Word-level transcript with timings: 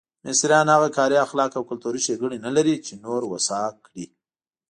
مصریان 0.27 0.67
هغه 0.75 0.89
کاري 0.97 1.17
اخلاق 1.25 1.51
او 1.57 1.63
کلتوري 1.69 1.99
ښېګڼې 2.05 2.37
نه 2.45 2.51
لري 2.57 2.75
چې 2.85 2.93
نور 3.05 3.21
هوسا 3.31 3.61
کړي. 3.85 4.05